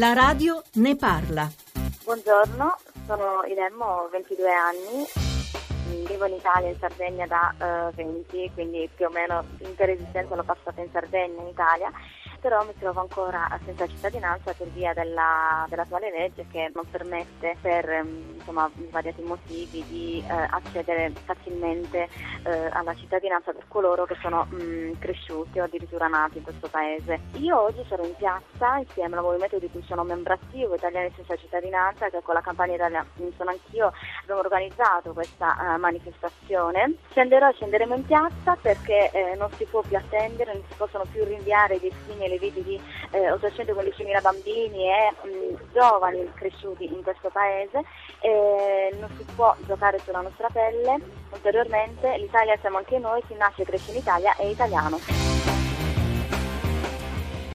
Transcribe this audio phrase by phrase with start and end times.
[0.00, 1.46] La radio ne parla.
[2.04, 5.04] Buongiorno, sono Iremmo, ho 22 anni,
[6.06, 7.54] vivo in Italia, in Sardegna da
[7.90, 11.92] uh, 20, quindi più o meno l'intera esistenza l'ho passata in Sardegna, in Italia
[12.40, 17.88] però mi trovo ancora senza cittadinanza per via della, dell'attuale legge che non permette per
[17.88, 22.08] ehm, insomma, svariati motivi di eh, accedere facilmente
[22.44, 27.20] eh, alla cittadinanza per coloro che sono mh, cresciuti o addirittura nati in questo paese.
[27.34, 31.36] Io oggi sarò in piazza insieme al movimento di cui sono membro attivo, Italiani senza
[31.36, 33.04] cittadinanza, che con la campagna Italia
[33.36, 36.94] sono anch'io, abbiamo organizzato questa uh, manifestazione.
[37.10, 41.24] Scenderò, scenderemo in piazza perché eh, non si può più attendere, non si possono più
[41.24, 42.80] rinviare i destini le vite di
[43.10, 47.82] eh, 815.000 bambini e mh, giovani cresciuti in questo paese
[48.20, 50.98] e non si può giocare sulla nostra pelle
[51.30, 55.69] ulteriormente l'Italia siamo anche noi, chi nasce e cresce in Italia è italiano.